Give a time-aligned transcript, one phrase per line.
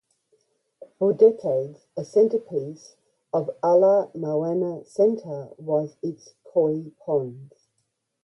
[0.97, 2.95] For decades, a centerpiece
[3.31, 7.53] of Ala Moana Center was its koi ponds.